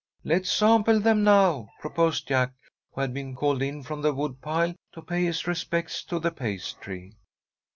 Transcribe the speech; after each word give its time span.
"Let's 0.23 0.51
sample 0.51 0.99
them 0.99 1.23
now," 1.23 1.69
proposed 1.79 2.27
Jack, 2.27 2.53
who 2.91 3.01
had 3.01 3.13
been 3.13 3.35
called 3.35 3.61
in 3.61 3.83
from 3.83 4.01
the 4.01 4.15
wood 4.15 4.41
pile 4.41 4.73
to 4.93 5.01
pay 5.03 5.25
his 5.25 5.45
respects 5.45 6.03
to 6.05 6.17
the 6.17 6.31
pastry. 6.31 7.13